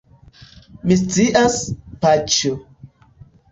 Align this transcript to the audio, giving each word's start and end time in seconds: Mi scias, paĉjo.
Mi 0.91 0.97
scias, 1.01 1.59
paĉjo. 2.07 2.53